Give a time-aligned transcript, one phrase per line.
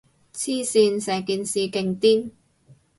[0.33, 2.31] 黐線，成件事勁癲